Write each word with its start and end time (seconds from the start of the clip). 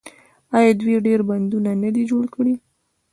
آیا 0.57 0.71
دوی 0.81 0.95
ډیر 1.07 1.19
بندونه 1.29 1.69
نه 1.83 1.89
دي 1.95 2.03
جوړ 2.11 2.23
کړي؟ 2.35 2.55